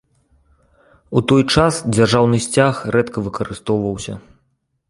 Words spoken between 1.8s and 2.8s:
дзяржаўны сцяг